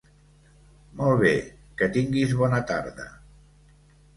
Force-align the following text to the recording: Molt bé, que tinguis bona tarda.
Molt 1.01 1.21
bé, 1.25 1.33
que 1.81 1.91
tinguis 1.99 2.33
bona 2.41 2.63
tarda. 2.73 3.07